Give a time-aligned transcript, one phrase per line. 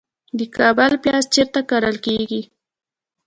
[0.37, 2.41] د کابل پیاز چیرته کرل کیږي؟